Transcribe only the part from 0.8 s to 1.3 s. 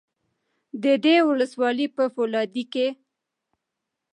د دې